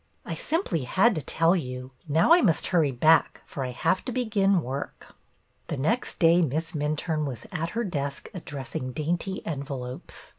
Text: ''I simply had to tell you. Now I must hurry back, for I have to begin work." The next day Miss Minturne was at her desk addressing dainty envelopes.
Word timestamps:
''I 0.25 0.33
simply 0.33 0.85
had 0.85 1.13
to 1.13 1.21
tell 1.21 1.55
you. 1.55 1.91
Now 2.07 2.33
I 2.33 2.41
must 2.41 2.65
hurry 2.65 2.89
back, 2.89 3.43
for 3.45 3.63
I 3.63 3.69
have 3.69 4.03
to 4.05 4.11
begin 4.11 4.63
work." 4.63 5.13
The 5.67 5.77
next 5.77 6.17
day 6.17 6.41
Miss 6.41 6.71
Minturne 6.71 7.23
was 7.23 7.45
at 7.51 7.69
her 7.77 7.83
desk 7.83 8.27
addressing 8.33 8.93
dainty 8.93 9.45
envelopes. 9.45 10.29